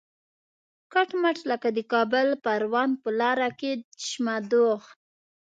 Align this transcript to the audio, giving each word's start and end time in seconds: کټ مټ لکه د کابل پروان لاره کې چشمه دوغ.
کټ 0.93 1.09
مټ 1.21 1.37
لکه 1.51 1.67
د 1.77 1.79
کابل 1.93 2.27
پروان 2.43 2.89
لاره 3.19 3.49
کې 3.59 3.71
چشمه 3.99 4.35
دوغ. 4.49 4.81